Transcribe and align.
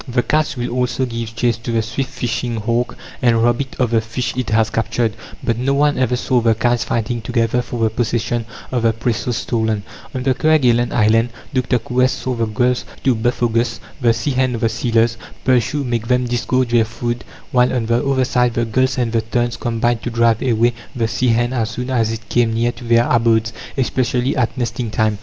The 0.07 0.23
kites 0.23 0.57
will 0.57 0.71
also 0.71 1.05
give 1.05 1.35
chase 1.35 1.57
to 1.57 1.71
the 1.71 1.83
swift 1.83 2.09
fishing 2.09 2.55
hawk, 2.55 2.97
and 3.21 3.43
rob 3.43 3.61
it 3.61 3.75
of 3.77 3.91
the 3.91 4.01
fish 4.01 4.33
it 4.35 4.49
has 4.49 4.71
captured; 4.71 5.13
but 5.43 5.59
no 5.59 5.75
one 5.75 5.99
ever 5.99 6.15
saw 6.15 6.41
the 6.41 6.55
kites 6.55 6.83
fighting 6.83 7.21
together 7.21 7.61
for 7.61 7.83
the 7.83 7.91
possession 7.91 8.45
of 8.71 8.81
the 8.81 8.93
prey 8.93 9.13
so 9.13 9.29
stolen. 9.29 9.83
On 10.15 10.23
the 10.23 10.33
Kerguelen 10.33 10.91
Island, 10.91 11.29
Dr. 11.53 11.77
Coues 11.77 12.13
saw 12.13 12.33
the 12.33 12.47
gulls 12.47 12.83
to 13.03 13.13
Buphogus 13.13 13.79
the 14.01 14.11
sea 14.11 14.31
hen 14.31 14.55
of 14.55 14.61
the 14.61 14.69
sealers 14.69 15.17
pursue 15.45 15.83
make 15.83 16.07
them 16.07 16.25
disgorge 16.25 16.69
their 16.69 16.83
food, 16.83 17.23
while, 17.51 17.71
on 17.71 17.85
the 17.85 18.03
other 18.03 18.25
side, 18.25 18.55
the 18.55 18.65
gulls 18.65 18.97
and 18.97 19.11
the 19.11 19.21
terns 19.21 19.55
combined 19.55 20.01
to 20.01 20.09
drive 20.09 20.41
away 20.41 20.73
the 20.95 21.07
sea 21.07 21.27
hen 21.27 21.53
as 21.53 21.69
soon 21.69 21.91
as 21.91 22.11
it 22.11 22.27
came 22.27 22.55
near 22.55 22.71
to 22.71 22.83
their 22.85 23.07
abodes, 23.07 23.53
especially 23.77 24.35
at 24.35 24.57
nesting 24.57 24.89
time. 24.89 25.19